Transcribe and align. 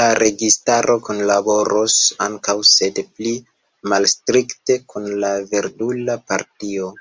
La 0.00 0.04
registaro 0.18 0.94
kunlaboros 1.06 1.96
ankaŭ 2.28 2.56
sed 2.74 3.02
pli 3.18 3.34
malstrikte 3.94 4.80
kun 4.94 5.12
la 5.26 5.34
Verdula 5.52 6.20
Partio. 6.30 6.96